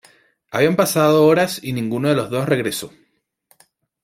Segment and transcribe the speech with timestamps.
[0.49, 2.91] Habían pasado horas y ninguno de los dos regresó.